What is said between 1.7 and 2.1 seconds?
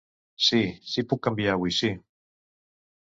si.